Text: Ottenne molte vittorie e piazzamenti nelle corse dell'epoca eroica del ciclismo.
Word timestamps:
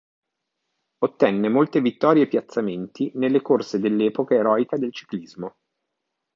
Ottenne 1.03 1.47
molte 1.47 1.79
vittorie 1.79 2.23
e 2.23 2.27
piazzamenti 2.27 3.11
nelle 3.13 3.43
corse 3.43 3.77
dell'epoca 3.77 4.33
eroica 4.33 4.75
del 4.75 4.91
ciclismo. 4.91 5.57